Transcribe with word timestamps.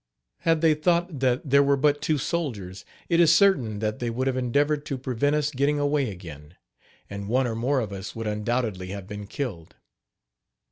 Had 0.39 0.61
they 0.61 0.73
thought 0.73 1.19
that 1.19 1.47
there 1.47 1.61
were 1.61 1.77
but 1.77 2.01
two 2.01 2.17
soldiers, 2.17 2.85
it 3.07 3.19
is 3.19 3.35
certain 3.35 3.77
that 3.77 3.99
they 3.99 4.09
would 4.09 4.25
have 4.25 4.35
endeavored 4.35 4.83
to 4.87 4.97
prevent 4.97 5.35
us 5.35 5.51
getting 5.51 5.77
away 5.77 6.09
again, 6.09 6.55
and 7.07 7.27
one 7.29 7.45
or 7.45 7.53
more 7.53 7.79
of 7.79 7.93
us 7.93 8.15
would 8.15 8.25
undoubtedly 8.25 8.87
have 8.87 9.05
been 9.05 9.27
killed. 9.27 9.75